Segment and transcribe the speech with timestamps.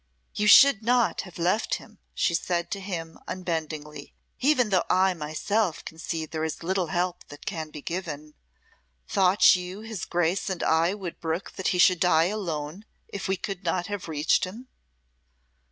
[0.33, 5.85] "You should not have left him," she said to him unbendingly, "even though I myself
[5.85, 8.33] can see there is little help that can be given.
[9.07, 13.37] Thought you his Grace and I would brook that he should die alone if we
[13.37, 14.69] could not have reached him?"